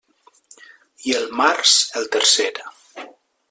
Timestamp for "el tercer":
2.01-2.51